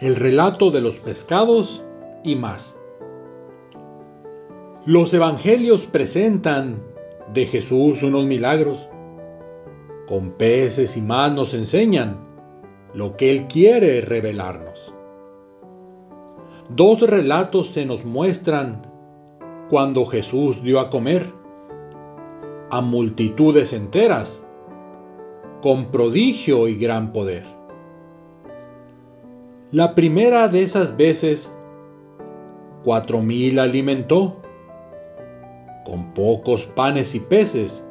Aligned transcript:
el 0.00 0.14
relato 0.14 0.70
de 0.70 0.80
los 0.80 0.98
pescados 0.98 1.82
y 2.22 2.36
más. 2.36 2.76
Los 4.86 5.12
evangelios 5.12 5.86
presentan 5.86 6.82
de 7.32 7.46
Jesús 7.46 8.02
unos 8.02 8.24
milagros. 8.24 8.88
Con 10.06 10.30
peces 10.32 10.96
y 10.96 11.02
más 11.02 11.32
nos 11.32 11.52
enseñan 11.52 12.26
lo 12.94 13.16
que 13.16 13.30
Él 13.30 13.46
quiere 13.48 14.00
revelarnos. 14.00 14.94
Dos 16.68 17.02
relatos 17.02 17.68
se 17.68 17.84
nos 17.84 18.04
muestran 18.04 18.86
cuando 19.68 20.06
Jesús 20.06 20.62
dio 20.62 20.80
a 20.80 20.90
comer 20.90 21.32
a 22.70 22.80
multitudes 22.80 23.72
enteras 23.72 24.44
con 25.60 25.86
prodigio 25.90 26.68
y 26.68 26.76
gran 26.76 27.12
poder. 27.12 27.57
La 29.70 29.94
primera 29.94 30.48
de 30.48 30.62
esas 30.62 30.96
veces, 30.96 31.54
cuatro 32.84 33.20
mil 33.20 33.58
alimentó 33.58 34.36
con 35.84 36.14
pocos 36.14 36.64
panes 36.64 37.14
y 37.14 37.20
peces, 37.20 37.84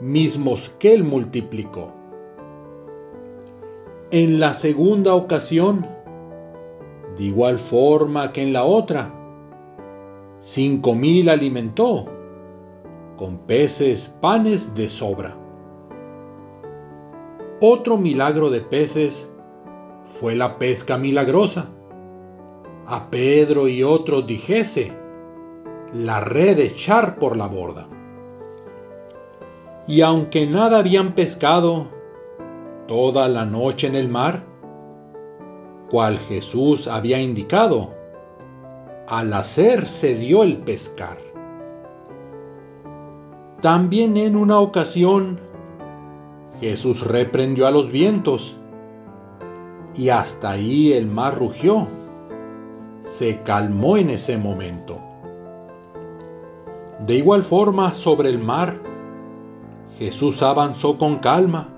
mismos 0.00 0.72
que 0.78 0.94
él 0.94 1.02
multiplicó. 1.02 1.90
En 4.12 4.38
la 4.38 4.54
segunda 4.54 5.14
ocasión, 5.14 5.84
de 7.16 7.24
igual 7.24 7.58
forma 7.58 8.30
que 8.30 8.42
en 8.42 8.52
la 8.52 8.62
otra, 8.62 9.12
cinco 10.42 10.94
mil 10.94 11.28
alimentó 11.28 12.04
con 13.16 13.38
peces, 13.38 14.08
panes 14.20 14.76
de 14.76 14.88
sobra. 14.88 15.36
Otro 17.60 17.96
milagro 17.96 18.48
de 18.48 18.60
peces 18.60 19.28
fue 20.20 20.36
la 20.36 20.58
pesca 20.58 20.96
milagrosa. 20.96 21.70
A 22.86 23.10
Pedro 23.10 23.66
y 23.66 23.82
otros 23.82 24.26
dijese, 24.26 24.92
la 25.92 26.20
red 26.20 26.58
echar 26.60 27.18
por 27.18 27.36
la 27.36 27.48
borda. 27.48 27.88
Y 29.88 30.02
aunque 30.02 30.46
nada 30.46 30.78
habían 30.78 31.14
pescado 31.14 31.88
toda 32.86 33.28
la 33.28 33.44
noche 33.44 33.88
en 33.88 33.96
el 33.96 34.08
mar, 34.08 34.44
cual 35.90 36.18
Jesús 36.18 36.86
había 36.86 37.20
indicado, 37.20 37.92
al 39.08 39.32
hacer 39.32 39.86
se 39.86 40.14
dio 40.14 40.44
el 40.44 40.58
pescar. 40.58 41.18
También 43.60 44.16
en 44.16 44.36
una 44.36 44.60
ocasión 44.60 45.40
Jesús 46.60 47.02
reprendió 47.02 47.66
a 47.66 47.70
los 47.72 47.90
vientos 47.90 48.56
y 49.96 50.08
hasta 50.08 50.50
ahí 50.50 50.92
el 50.92 51.06
mar 51.06 51.38
rugió. 51.38 51.86
Se 53.04 53.42
calmó 53.42 53.96
en 53.96 54.10
ese 54.10 54.36
momento. 54.36 54.98
De 57.06 57.14
igual 57.14 57.42
forma, 57.42 57.94
sobre 57.94 58.30
el 58.30 58.38
mar, 58.38 58.80
Jesús 59.98 60.42
avanzó 60.42 60.98
con 60.98 61.18
calma. 61.18 61.68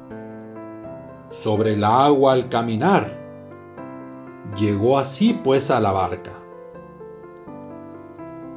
Sobre 1.32 1.74
el 1.74 1.84
agua 1.84 2.32
al 2.32 2.48
caminar, 2.48 3.18
llegó 4.56 4.98
así 4.98 5.34
pues 5.34 5.70
a 5.70 5.80
la 5.80 5.92
barca. 5.92 6.32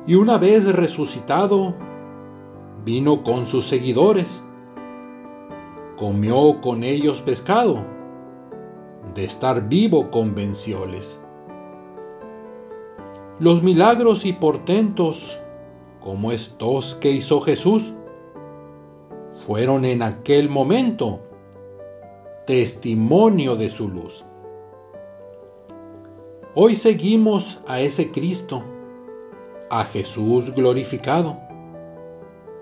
Y 0.08 0.16
una 0.16 0.38
vez 0.38 0.66
resucitado, 0.73 1.73
vino 2.86 3.23
con 3.23 3.46
sus 3.46 3.68
seguidores, 3.68 4.42
comió 5.98 6.62
con 6.62 6.84
ellos 6.84 7.22
pescado, 7.22 7.86
de 9.16 9.25
estar 9.25 9.67
vivo 9.67 10.11
convencióles. 10.11 11.22
Los 13.39 13.64
milagros 13.64 14.25
y 14.25 14.33
portentos, 14.33 15.39
como 16.02 16.32
estos 16.32 16.95
que 16.95 17.11
hizo 17.11 17.42
Jesús, 17.42 17.93
fueron 19.45 19.86
en 19.86 20.02
aquel 20.02 20.49
momento 20.49 21.21
testimonio 22.45 23.55
de 23.55 23.70
su 23.70 23.88
luz. 23.88 24.26
Hoy 26.55 26.76
seguimos 26.76 27.61
a 27.67 27.80
ese 27.80 28.11
Cristo, 28.11 28.64
a 29.70 29.83
Jesús 29.86 30.54
glorificado 30.54 31.49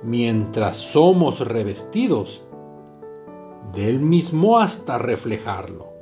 mientras 0.04 0.78
somos 0.78 1.40
revestidos 1.40 2.44
del 3.74 4.00
mismo 4.00 4.60
hasta 4.60 4.98
reflejarlo. 4.98 5.97